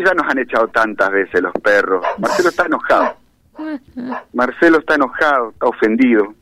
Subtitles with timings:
[0.00, 2.02] Y ya nos han echado tantas veces los perros.
[2.18, 3.16] Marcelo está enojado.
[4.32, 6.34] Marcelo está enojado, está ofendido.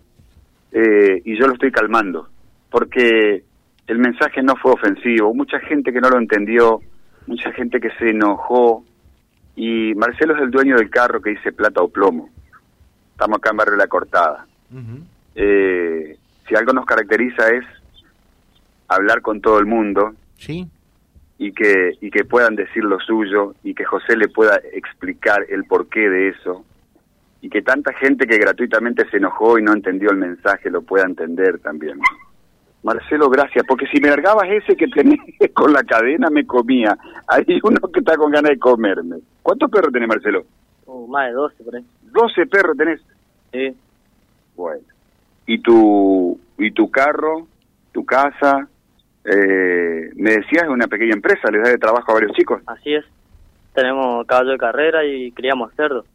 [0.71, 2.29] Eh, y yo lo estoy calmando.
[2.71, 3.43] Porque
[3.89, 5.35] el mensaje no fue ofensivo.
[5.35, 6.81] Mucha gente que no lo entendió,
[7.27, 8.85] mucha gente que se enojó.
[9.57, 12.29] Y Marcelo es el dueño del carro que dice plata o plomo.
[13.11, 14.47] Estamos acá en Barrio La Cortada.
[15.35, 16.17] eh,
[16.47, 17.65] si algo nos caracteriza es
[18.87, 20.69] hablar con todo el mundo Sí.
[21.39, 25.65] Y que y que puedan decir lo suyo y que José le pueda explicar el
[25.65, 26.65] porqué de eso
[27.41, 31.05] y que tanta gente que gratuitamente se enojó y no entendió el mensaje lo pueda
[31.05, 32.01] entender también.
[32.83, 35.21] Marcelo, gracias, porque si me largabas ese que tenés
[35.55, 36.97] con la cadena me comía.
[37.27, 39.19] Hay uno que está con ganas de comerme.
[39.43, 40.45] ¿Cuántos perros tenés, Marcelo?
[40.87, 41.85] Uh, más de 12 por ahí.
[42.03, 43.01] 12 perros tenés.
[43.53, 43.77] Sí.
[44.57, 44.83] Bueno.
[45.47, 47.47] ¿Y tu, y tu carro,
[47.93, 48.69] tu casa?
[49.31, 52.63] Eh, me decías es una pequeña empresa, les da de trabajo a varios chicos.
[52.67, 53.05] Así es.
[53.75, 56.07] Tenemos caballo de carrera y criamos cerdos.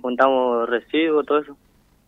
[0.00, 1.56] Juntamos residuos, todo eso.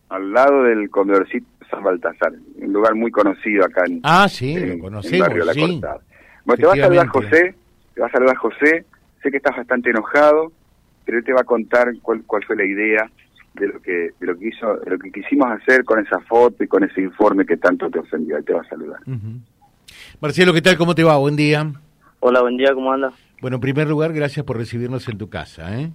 [0.09, 2.31] Al lado del comedorcito San Baltasar,
[2.61, 5.59] un lugar muy conocido acá en, Ah, sí, en- lo en conocemos, Barrio La sí.
[5.79, 5.99] Cortada.
[6.45, 7.07] Bueno, te va a saludar.
[7.07, 7.55] José,
[7.93, 8.85] te va a saludar José,
[9.21, 10.51] sé que estás bastante enojado,
[11.05, 13.09] pero él te va a contar cuál, cuál fue la idea
[13.55, 16.63] de lo que de lo que hizo, de lo que quisimos hacer con esa foto
[16.63, 18.37] y con ese informe que tanto te ofendió.
[18.37, 19.01] Él te va a saludar.
[20.19, 20.77] Marcelo, ¿qué tal?
[20.77, 21.15] ¿Cómo te va?
[21.17, 21.71] Buen día.
[22.21, 23.13] Hola, buen día, ¿cómo anda?
[23.39, 25.79] Bueno, en primer lugar, gracias por recibirnos en tu casa.
[25.79, 25.91] ¿eh?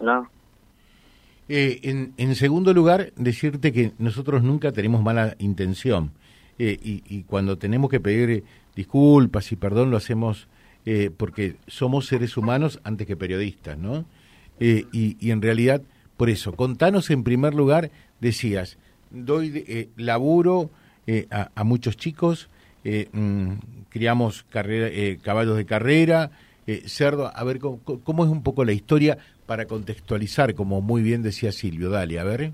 [0.00, 0.30] No.
[1.48, 6.12] Eh, en, en segundo lugar, decirte que nosotros nunca tenemos mala intención.
[6.60, 8.44] Eh, y, y cuando tenemos que pedir
[8.76, 10.46] disculpas y perdón, lo hacemos
[10.86, 14.04] eh, porque somos seres humanos antes que periodistas, ¿no?
[14.60, 15.82] Y, y en realidad,
[16.16, 18.78] por eso, contanos en primer lugar, decías,
[19.10, 20.70] doy laburo
[21.32, 22.48] a, a muchos chicos,
[22.84, 23.52] eh, mm,
[23.88, 26.30] criamos carrera, eh, caballos de carrera,
[26.66, 31.02] eh, cerdo, a ver cómo, cómo es un poco la historia para contextualizar, como muy
[31.02, 32.52] bien decía Silvio, dale, a ver.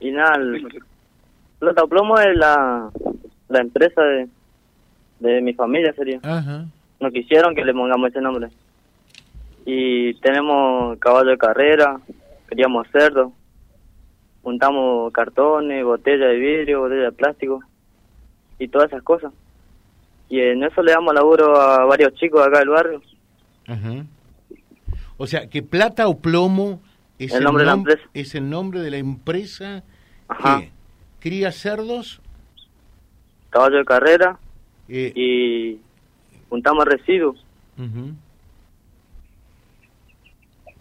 [0.00, 0.66] Y nada, el
[1.58, 2.90] Plata o Plomo es la,
[3.48, 4.28] la empresa de,
[5.20, 6.20] de mi familia, sería.
[6.22, 6.66] Ajá.
[7.00, 8.48] No quisieron que le pongamos ese nombre.
[9.66, 12.00] Y tenemos caballo de carrera,
[12.46, 13.32] criamos cerdos,
[14.42, 17.60] juntamos cartones, botella de vidrio, botella de plástico
[18.58, 19.32] y todas esas cosas.
[20.28, 23.02] Y en eso le damos laburo a varios chicos acá del barrio.
[23.66, 24.04] Ajá.
[25.16, 26.80] O sea, que plata o plomo
[27.18, 28.02] es El nombre de la empresa.
[28.14, 29.82] es el nombre de la empresa
[30.28, 30.60] Ajá.
[30.60, 30.70] que
[31.20, 32.20] cría cerdos
[33.50, 34.38] Caballo de carrera
[34.88, 35.80] eh, y
[36.48, 37.44] juntamos residuos.
[37.78, 38.12] ujú.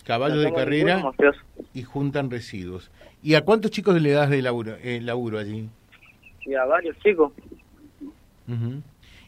[0.08, 1.04] Caballo de carrera
[1.74, 2.90] y juntan residuos.
[3.22, 5.70] ¿Y a cuántos chicos le das de laburo, eh, laburo allí?
[6.46, 7.34] Y a varios chicos.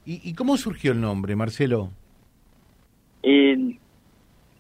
[0.06, 1.90] ¿Y, ¿Y cómo surgió el nombre, Marcelo?
[3.22, 3.78] Y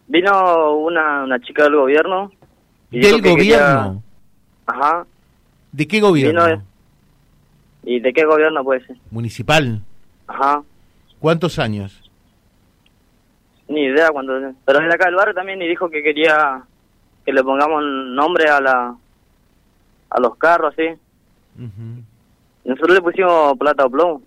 [0.08, 2.32] vino una, una chica del gobierno.
[2.92, 4.04] y ¿Del quería- gobierno?
[4.66, 5.06] Ajá.
[5.72, 6.46] ¿De qué gobierno?
[6.46, 6.64] Vino-
[7.84, 8.98] ¿Y de qué gobierno puede ser?
[9.10, 9.82] Municipal.
[10.28, 10.62] Ajá.
[11.20, 12.09] ¿Cuántos años?
[13.70, 14.34] Ni idea cuando...
[14.66, 16.64] Pero es de acá del barrio también y dijo que quería
[17.26, 18.96] que le pongamos nombre a la
[20.10, 20.90] a los carros, así.
[21.56, 22.04] Ujú,
[22.66, 24.22] Nosotros le pusimos plata o plomo.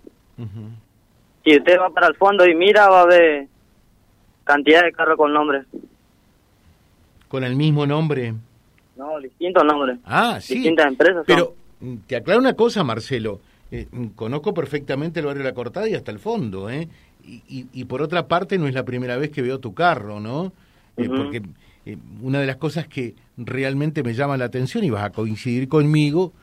[1.43, 3.47] Si usted va para el fondo y mira, va a ver
[4.45, 5.63] cantidad de carros con nombre.
[7.27, 8.33] ¿Con el mismo nombre?
[8.95, 9.97] No, distintos nombres.
[10.05, 10.55] Ah, sí.
[10.55, 11.23] Distintas empresas.
[11.27, 13.41] Pero mm, te aclaro una cosa, Marcelo.
[13.71, 16.87] Eh, mm, conozco perfectamente el barrio de La Cortada y hasta el fondo, ¿eh?
[17.25, 20.19] Y, y- y por otra parte, no es la primera vez que veo tu carro,
[20.19, 20.51] ¿no?
[20.97, 21.07] Eh.
[21.07, 21.41] Porque
[21.85, 25.67] eh, una de las cosas que realmente me llama la atención, y vas a coincidir
[25.67, 26.33] conmigo,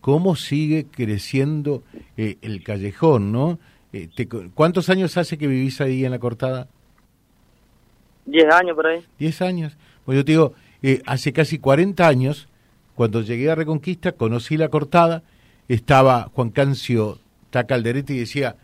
[0.00, 1.82] cómo sigue creciendo
[2.16, 3.58] eh, el callejón, ¿no?
[3.92, 6.66] Te ¿Cuántos años hace que vivís ahí en La Cortada?
[8.24, 9.04] 10 años por ahí.
[9.18, 9.76] 10 años.
[10.06, 10.54] Pues yo te digo,
[11.06, 12.48] hace casi 40 años,
[12.94, 15.22] cuando llegué a Reconquista, conocí la cortada,
[15.68, 17.18] estaba Juan Cancio
[17.50, 18.56] Tacalderete y decía,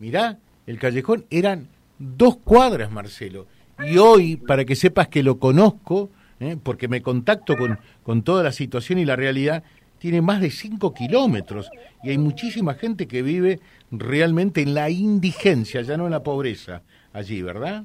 [0.00, 3.46] mirá, el callejón eran dos cuadras, Marcelo.
[3.86, 6.56] Y hoy, para que sepas que lo conozco, ¿eh?
[6.62, 9.64] porque me contacto con, con toda la situación y la realidad,
[9.98, 11.70] tiene más de 5 kilómetros.
[12.02, 16.82] Y hay muchísima gente que vive realmente en la indigencia, ya no en la pobreza,
[17.12, 17.84] allí, ¿verdad?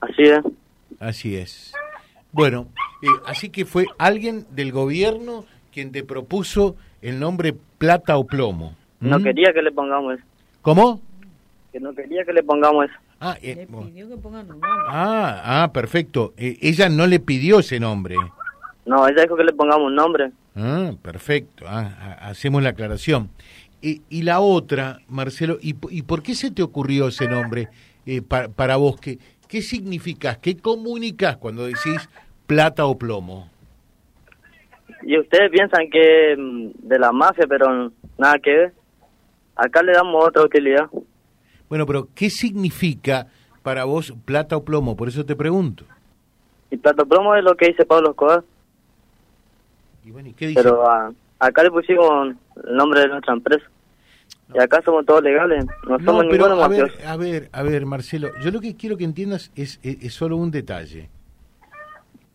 [0.00, 0.44] Así es.
[0.98, 1.72] Así es.
[2.32, 2.68] Bueno,
[3.02, 8.76] eh, así que fue alguien del gobierno quien te propuso el nombre plata o plomo.
[9.02, 9.22] No ¿Mm?
[9.22, 10.24] quería que le pongamos eso.
[10.62, 11.00] ¿Cómo?
[11.72, 12.94] Que no quería que le pongamos eso.
[13.20, 13.86] Ah, Le eh, bueno.
[13.88, 14.70] pidió que pongan un nombre.
[14.88, 16.32] ah, ah, perfecto.
[16.36, 18.16] Eh, ella no le pidió ese nombre.
[18.86, 20.32] No, ella dijo que le pongamos un nombre.
[20.56, 21.64] Ah, perfecto.
[21.68, 23.28] Ah, ha- hacemos la aclaración.
[23.80, 27.68] Y, y la otra, Marcelo, ¿y, y por qué se te ocurrió ese nombre
[28.06, 29.00] eh, para, para vos?
[29.00, 29.18] ¿Qué,
[29.48, 30.38] ¿Qué significás?
[30.38, 32.08] ¿Qué comunicas cuando decís
[32.46, 33.48] plata o plomo?
[35.04, 38.72] Y ustedes piensan que mm, de la mafia, pero nada que ver.
[39.56, 40.88] Acá le damos otra utilidad.
[41.68, 43.28] Bueno, pero ¿qué significa
[43.62, 44.96] para vos plata o plomo?
[44.96, 45.84] Por eso te pregunto.
[46.70, 48.42] Y Plato Plomo es lo que dice Pablo Escobar.
[50.04, 50.62] Y bueno, ¿y qué dice?
[50.62, 52.34] Pero ah, acá le pusimos
[52.64, 53.64] el nombre de nuestra empresa.
[54.54, 55.66] Y acá somos todos legales.
[55.86, 58.74] No No, somos pero ninguno a ver, a ver, a ver, Marcelo, yo lo que
[58.74, 61.10] quiero que entiendas es, es, es solo un detalle.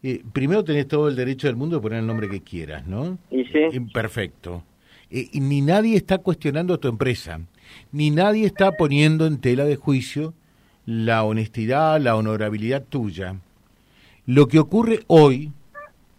[0.04, 3.18] Eh, primero tenés todo el derecho del mundo de poner el nombre que quieras, ¿no?
[3.32, 3.58] Y sí.
[3.58, 4.64] Eh, Perfecto.
[5.10, 7.40] Eh, ni nadie está cuestionando tu empresa,
[7.92, 10.34] ni nadie está poniendo en tela de juicio
[10.86, 13.36] la honestidad, la honorabilidad tuya.
[14.26, 15.52] Lo que ocurre hoy,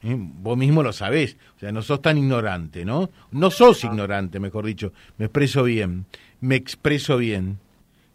[0.03, 3.11] eh, vos mismo lo sabés, o sea, no sos tan ignorante, ¿no?
[3.31, 6.07] No sos ignorante, mejor dicho, me expreso bien,
[6.41, 7.59] me expreso bien,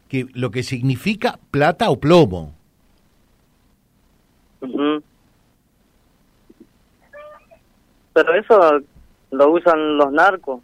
[0.08, 2.56] que lo que significa plata o plomo.
[8.14, 8.82] Pero eso
[9.34, 10.62] lo usan los narcos.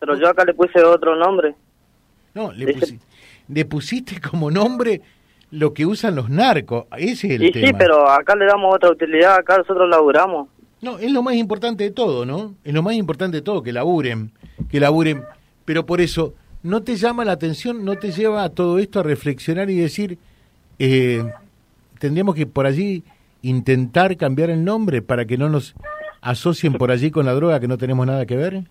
[0.00, 1.54] Pero yo acá le puse otro nombre.
[2.34, 2.98] No, le, pusi-
[3.48, 5.00] le pusiste como nombre
[5.50, 7.66] lo que usan los narcos, ese es el Y tema.
[7.68, 9.34] sí, pero acá le damos otra utilidad.
[9.36, 10.48] Acá nosotros laburamos.
[10.80, 12.54] No, es lo más importante de todo, ¿no?
[12.64, 14.32] Es lo más importante de todo, que laburen,
[14.70, 15.22] que laburen.
[15.64, 19.02] Pero por eso, ¿no te llama la atención, no te lleva a todo esto a
[19.04, 20.18] reflexionar y decir,
[20.80, 21.22] eh,
[22.00, 23.04] tendríamos que por allí
[23.42, 25.74] intentar cambiar el nombre para que no nos
[26.22, 28.62] asocien por allí con la droga que no tenemos nada que ver?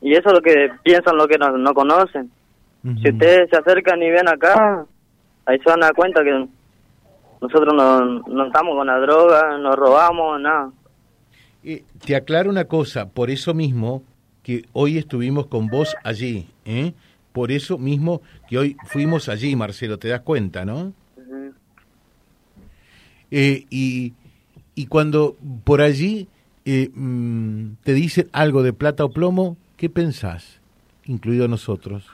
[0.00, 2.30] Y eso es lo que piensan los que no, no conocen.
[2.82, 4.84] Si ustedes se acercan y ven acá,
[5.46, 6.46] ahí se van a dar cuenta que
[7.40, 10.70] nosotros no, no estamos con la droga, no robamos, nada.
[11.62, 14.02] Eh, te aclaro una cosa, por eso mismo
[14.42, 16.92] que hoy estuvimos con vos allí, ¿eh?
[17.32, 20.92] Por eso mismo que hoy fuimos allí, Marcelo, te das cuenta, ¿no?
[23.30, 24.12] Eh, y,
[24.74, 26.28] y cuando por allí
[26.64, 30.60] eh, mm, te dicen algo de plata o plomo, ¿qué pensás?
[31.06, 32.06] Incluido nosotros.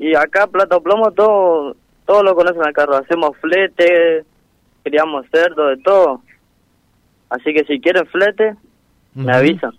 [0.00, 1.76] Y acá, Plata o Plomo, todo,
[2.06, 2.96] todo lo conocen al carro.
[2.96, 4.24] Hacemos flete,
[4.82, 6.22] criamos cerdo, de todo.
[7.28, 8.56] Así que si quieren flete,
[9.14, 9.72] me avisan.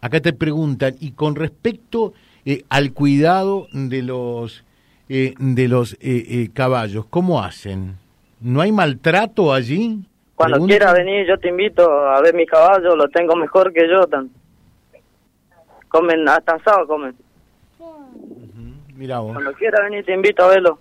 [0.00, 4.64] Acá te preguntan, y con respecto eh, al cuidado de los,
[5.08, 7.96] eh, de los eh, eh, caballos, ¿cómo hacen?
[8.40, 10.04] ¿No hay maltrato allí?
[10.34, 14.06] Cuando quiera venir, yo te invito a ver mi caballo, lo tengo mejor que yo.
[14.06, 14.30] Tan.
[15.88, 17.14] Comen, hasta asado comen.
[17.78, 19.32] Vos.
[19.32, 20.78] Cuando quiera venir, te invito a verlo.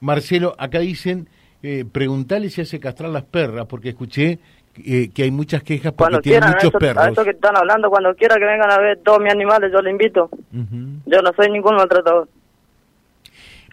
[0.00, 1.28] Marcelo, acá dicen,
[1.62, 4.38] eh, preguntale si hace castrar las perras, porque escuché
[4.84, 7.06] eh, que hay muchas quejas porque Cuando tiene quieran, a muchos eso, a perros.
[7.12, 9.92] eso que están hablando, cuando quiera que vengan a ver todos mis animales, yo les
[9.92, 10.28] invito.
[10.50, 12.28] Yo no soy ningún maltratador.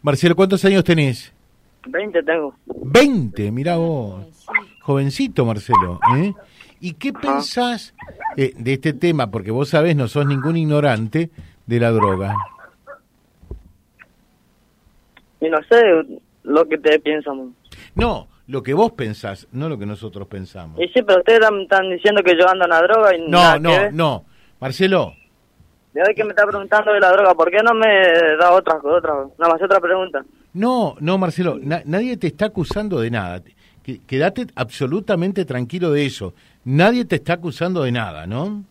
[0.01, 1.33] Marcelo, ¿cuántos años tenés?
[1.87, 2.55] 20 tengo.
[2.65, 4.45] 20, mirá vos.
[4.81, 5.99] Jovencito, Marcelo.
[6.17, 6.33] ¿eh?
[6.79, 7.93] ¿Y qué pensás
[8.37, 9.31] eh, de este tema?
[9.31, 11.29] Porque vos sabés, no sos ningún ignorante
[11.65, 12.33] de la droga.
[15.41, 15.81] Y no sé
[16.43, 17.55] lo que ustedes piensan.
[17.95, 20.79] No, lo que vos pensás, no lo que nosotros pensamos.
[20.81, 23.91] Y sí, pero ustedes están, diciendo que yo ando en la droga y No, no,
[23.91, 24.25] no.
[24.59, 25.13] Marcelo,
[25.93, 27.87] De hoy que me está preguntando de la droga, ¿por qué no me
[28.37, 30.25] da otra, otra, nada más otra pregunta?
[30.53, 33.41] No, no, Marcelo, na- nadie te está acusando de nada.
[34.07, 36.33] Quédate absolutamente tranquilo de eso.
[36.65, 38.63] Nadie te está acusando de nada, ¿no?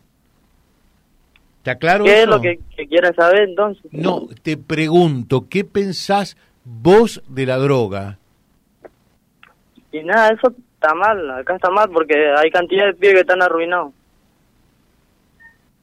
[1.63, 3.85] ¿Te aclaro ¿Qué es lo que, que quieren saber entonces?
[3.91, 8.19] No, te pregunto, ¿qué pensás vos de la droga?
[9.91, 13.43] Y nada, eso está mal, acá está mal porque hay cantidad de pibes que están
[13.43, 13.93] arruinados.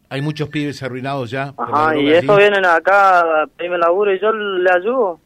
[0.09, 1.53] Hay muchos pibes arruinados ya.
[1.57, 5.19] Ajá, y eso vienen acá a pedirme laburo y yo le ayudo.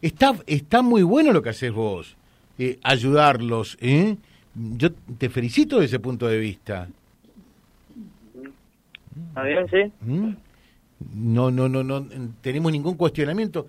[0.00, 2.16] Está, está muy bueno lo que haces vos,
[2.58, 3.76] eh, ayudarlos.
[3.80, 4.16] ¿eh?
[4.54, 6.88] Yo te felicito desde ese punto de vista.
[9.28, 9.92] ¿Está bien, sí?
[10.02, 10.34] ¿Mm?
[11.14, 12.06] No, no, no, no
[12.40, 13.66] tenemos ningún cuestionamiento.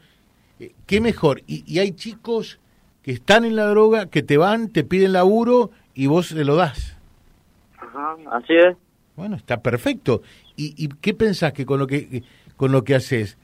[0.60, 1.42] Eh, ¿Qué mejor?
[1.48, 2.60] Y, y hay chicos
[3.04, 6.56] que están en la droga, que te van, te piden laburo y vos se lo
[6.56, 6.98] das.
[7.78, 8.76] Ajá, así es.
[9.16, 10.22] Bueno, está perfecto.
[10.56, 12.24] ¿Y, y qué pensás que con lo que
[12.58, 13.38] con lo que haces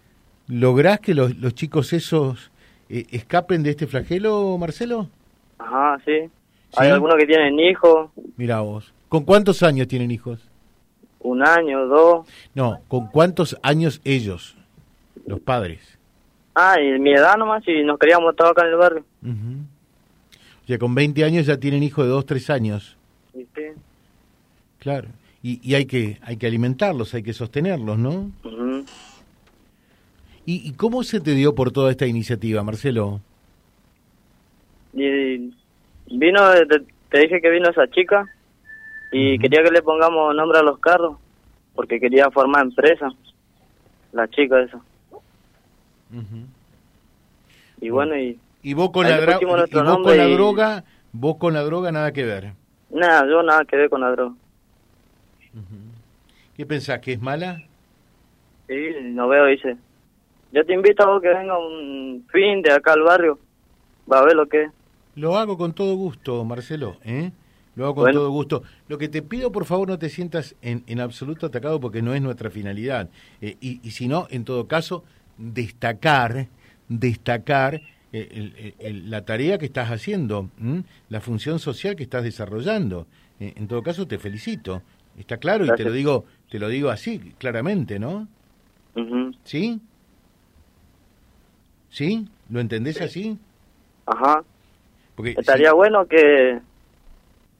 [0.48, 2.52] lográs que los, los chicos esos
[2.90, 5.10] eh, escapen de este flagelo, Marcelo?
[5.58, 6.22] Ajá, sí.
[6.22, 6.78] ¿Sí?
[6.78, 8.94] Hay algunos que tienen hijos, Mira vos.
[9.10, 10.50] ¿Con cuántos años tienen hijos?
[11.26, 12.28] un año, dos.
[12.54, 14.56] No, ¿con cuántos años ellos,
[15.26, 15.98] los padres?
[16.54, 19.06] Ah, y mi edad nomás, y nos queríamos todos acá en el barrio.
[19.24, 19.66] Ujú.
[20.64, 22.98] O sea, con 20 años ya tienen hijos de 2, 3 años.
[23.34, 23.64] Y sí.
[24.80, 25.10] Claro.
[25.42, 28.32] y, hay que hay que alimentarlos, hay que sostenerlos, ¿no?
[30.48, 33.20] ¿Y, cómo se te dio por toda esta iniciativa, Marcelo?
[34.94, 35.52] Y
[36.08, 36.42] vino,
[37.10, 38.26] te, dije que vino esa chica
[39.12, 41.18] y quería que le pongamos nombre a los carros
[41.74, 43.10] porque quería formar empresa,
[44.14, 44.80] la chica esa.
[47.82, 48.40] Y bueno, y...
[48.62, 52.24] ¿Y vos con, la, y vos con la droga, vos con la droga nada que
[52.24, 52.54] ver?
[52.90, 54.36] Nada, yo nada que ver con la droga.
[56.56, 57.64] ¿Qué pensás, que es mala?
[58.68, 59.76] Sí, no veo, dice.
[60.56, 63.38] Yo te invito a vos que venga un fin de acá al barrio.
[64.10, 64.70] Va a ver lo que
[65.16, 67.32] Lo hago con todo gusto, Marcelo, ¿eh?
[67.76, 68.64] Lo hago con todo gusto.
[68.88, 72.14] Lo que te pido, por favor, no te sientas en, en absoluto atacado porque no
[72.14, 73.10] es nuestra finalidad.
[73.42, 75.04] Eh, y, y si no, en todo caso,
[75.38, 76.48] destacar,
[76.88, 77.82] destacar
[78.14, 80.50] eh, la tarea que estás haciendo,
[81.10, 83.08] la función social que estás desarrollando.
[83.42, 84.82] Eh, en todo caso, te felicito.
[85.18, 88.30] Está claro y te lo digo, te lo digo así, claramente, ¿no?
[89.44, 89.82] ¿Sí?
[91.96, 92.28] ¿Sí?
[92.50, 93.38] ¿Lo entendés así?
[94.06, 94.44] Ajá.
[95.16, 96.60] Porque, Estaría bueno que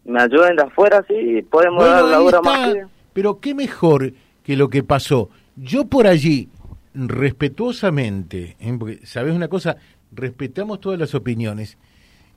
[0.04, 2.76] me ayuden de afuera, sí, podemos dar la hora más.
[3.14, 4.12] Pero qué mejor
[4.44, 5.30] que lo que pasó.
[5.56, 6.50] Yo por allí,
[6.94, 8.76] respetuosamente, ¿eh?
[8.78, 9.78] porque sabes una cosa,
[10.12, 11.78] respetamos todas las opiniones.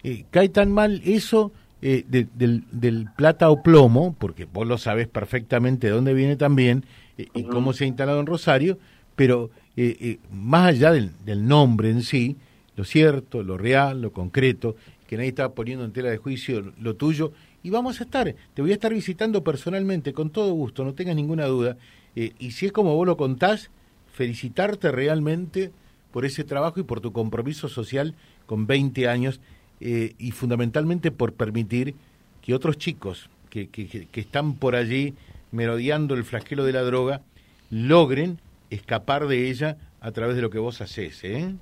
[0.04, 1.50] Eh, cae tan mal eso
[1.82, 6.84] eh, del, del, plata o plomo, porque vos lo sabes perfectamente de dónde viene también
[7.18, 8.78] eh, y cómo se ha instalado en Rosario,
[9.16, 9.50] pero
[9.80, 11.12] eh, más allá del,
[11.46, 12.36] nombre en sí,
[12.76, 16.96] lo cierto, lo real, lo concreto, que nadie está poniendo en tela de juicio lo
[16.96, 17.32] tuyo,
[17.62, 21.16] y vamos a estar, te voy a estar visitando personalmente, con todo gusto, no tengas
[21.16, 21.76] ninguna duda,
[22.14, 23.70] y si es como vos lo contás,
[24.12, 25.70] felicitarte realmente
[26.12, 28.14] por ese trabajo y por tu compromiso social
[28.46, 29.40] con 20 años
[29.80, 31.94] eh, y fundamentalmente por permitir
[32.42, 35.14] que otros chicos que, que, están por allí
[35.52, 37.22] merodeando el flagelo de la droga
[37.70, 41.54] logren escapar de ella a través de lo que vos haces, ¿eh?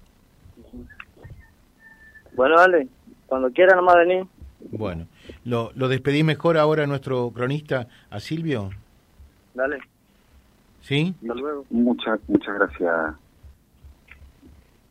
[2.34, 2.88] Bueno, dale,
[3.26, 4.26] cuando quiera nomás venir.
[4.70, 5.06] Bueno,
[5.44, 8.70] ¿lo, lo despedí mejor ahora a nuestro cronista, a Silvio?
[9.54, 9.78] Dale.
[10.82, 11.14] ¿Sí?
[11.22, 11.64] Hasta luego.
[11.70, 13.14] Muchas, muchas gracias.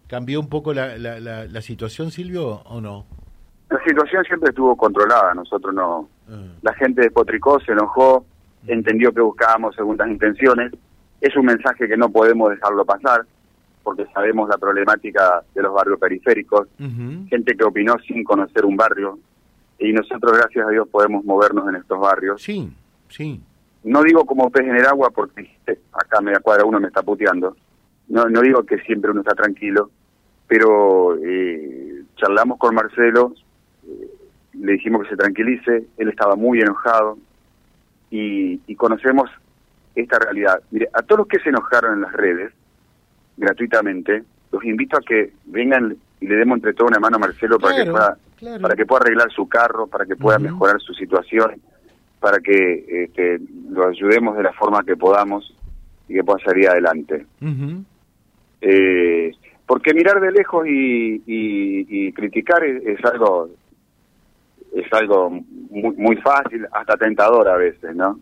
[0.07, 3.05] ¿Cambió un poco la, la, la situación, Silvio, o no?
[3.69, 6.09] La situación siempre estuvo controlada, nosotros no.
[6.29, 6.43] Ah.
[6.61, 8.25] La gente despotricó, se enojó,
[8.67, 10.71] entendió que buscábamos segundas intenciones.
[11.21, 13.25] Es un mensaje que no podemos dejarlo pasar,
[13.83, 19.19] porque sabemos la problemática de los barrios periféricos, gente que opinó sin conocer un barrio,
[19.77, 22.41] y nosotros, gracias a Dios, podemos movernos en estos barrios.
[22.41, 22.71] Sí,
[23.09, 23.41] sí.
[23.83, 25.49] No digo como pez en el agua, porque
[25.91, 27.55] acá me cuadra uno me está puteando.
[28.07, 29.91] No, no digo que siempre uno está tranquilo,
[30.47, 33.33] pero eh, charlamos con Marcelo
[34.59, 37.17] le dijimos que se tranquilice, él estaba muy enojado
[38.09, 39.29] y, conocemos
[39.95, 40.61] esta realidad.
[40.71, 42.53] Mire, a todos los que se enojaron en las redes,
[43.37, 47.59] gratuitamente, los invito a que vengan y le demos entre todo una mano a Marcelo
[47.59, 48.17] para que pueda
[48.61, 51.61] para que pueda arreglar su carro, para que pueda mejorar su situación,
[52.19, 55.55] para que este, lo ayudemos de la forma que podamos
[56.07, 57.25] y que pueda salir adelante.
[58.61, 59.31] eh,
[59.65, 63.49] porque mirar de lejos y, y, criticar es, algo
[64.75, 68.19] es algo muy, muy fácil, hasta tentador a veces, ¿no?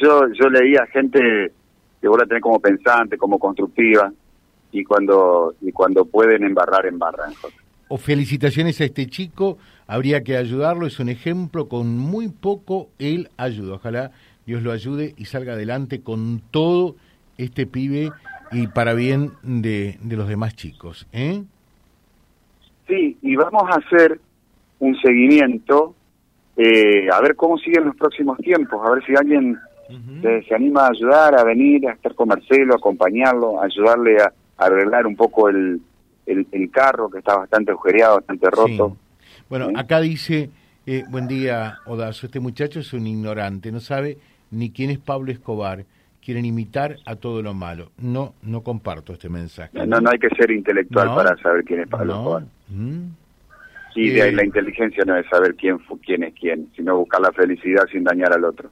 [0.00, 1.20] Yo yo leía gente
[2.00, 4.12] que vos la tenés como pensante, como constructiva,
[4.72, 7.32] y cuando y cuando pueden embarrar, embarran.
[7.88, 13.28] O felicitaciones a este chico, habría que ayudarlo, es un ejemplo, con muy poco él
[13.36, 13.74] ayuda.
[13.74, 14.10] Ojalá
[14.46, 16.96] Dios lo ayude y salga adelante con todo
[17.38, 18.10] este pibe
[18.52, 21.06] y para bien de, de los demás chicos.
[21.12, 21.42] ¿eh?
[22.86, 24.20] Sí, y vamos a hacer
[24.78, 25.94] un seguimiento,
[26.56, 30.90] eh, a ver cómo siguen los próximos tiempos, a ver si alguien se anima a
[30.90, 35.48] ayudar, a venir, a estar con Marcelo, a acompañarlo, a ayudarle a, arreglar un poco
[35.48, 35.80] el,
[36.26, 38.96] el, carro que está bastante agujereado, bastante roto.
[39.48, 40.50] Bueno, acá dice,
[40.86, 44.18] eh, buen día, Odazo, este muchacho es un ignorante, no sabe
[44.50, 45.84] ni quién es Pablo Escobar
[46.24, 47.90] quieren imitar a todo lo malo.
[47.98, 49.70] No, no comparto este mensaje.
[49.86, 52.42] No, no, hay que ser intelectual para saber quién es Pablo Escobar.
[52.68, 53.08] Mm.
[53.92, 57.30] Sí, de ahí la inteligencia no es saber quién, quién es quién, sino buscar la
[57.30, 58.70] felicidad sin dañar al otro.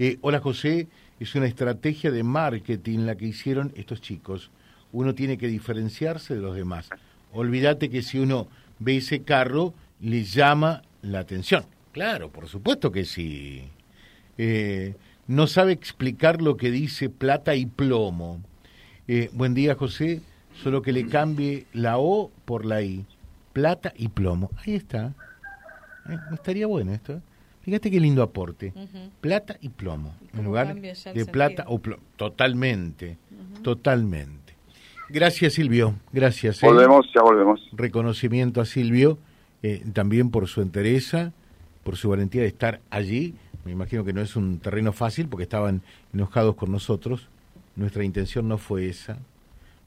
[0.00, 0.86] Eh, hola José,
[1.18, 4.50] es una estrategia de marketing la que hicieron estos chicos.
[4.92, 6.88] Uno tiene que diferenciarse de los demás.
[7.32, 8.46] Olvídate que si uno
[8.78, 11.64] ve ese carro, le llama la atención.
[11.90, 13.64] Claro, por supuesto que sí.
[14.36, 14.94] Eh,
[15.26, 18.40] no sabe explicar lo que dice plata y plomo.
[19.08, 20.20] Eh, buen día, José.
[20.62, 23.04] Solo que le cambie la O por la I
[23.52, 24.50] plata y plomo.
[24.64, 25.14] Ahí está.
[26.08, 26.16] ¿Eh?
[26.32, 27.20] Estaría bueno esto.
[27.68, 28.72] Fíjate qué lindo aporte.
[29.20, 30.14] Plata y plomo.
[30.32, 32.02] En lugar de plata o plomo.
[32.16, 33.18] Totalmente.
[33.62, 34.54] Totalmente.
[35.10, 35.94] Gracias, Silvio.
[36.10, 36.62] Gracias.
[36.62, 36.66] ¿eh?
[36.66, 37.60] Volvemos, ya volvemos.
[37.72, 39.18] Reconocimiento a Silvio,
[39.62, 41.34] eh, también por su entereza,
[41.84, 43.34] por su valentía de estar allí.
[43.66, 45.82] Me imagino que no es un terreno fácil porque estaban
[46.14, 47.28] enojados con nosotros.
[47.76, 49.18] Nuestra intención no fue esa.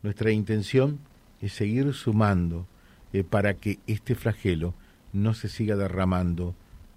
[0.03, 0.99] Nuestra intención
[1.41, 2.67] es seguir sumando
[3.11, 4.75] eh, para que este flagelo
[5.13, 6.53] no se siga derramando